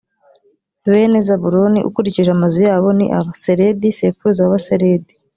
[0.91, 5.13] bene zabuloni, ukurikije amazu yabo ni aba: seredi sekuruza w’abaseredi.